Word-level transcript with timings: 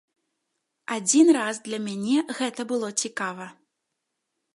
Адзін 0.95 1.27
раз 1.37 1.55
для 1.67 1.79
мяне 1.87 2.17
гэта 2.39 2.61
было 2.73 2.89
цікава. 3.03 3.45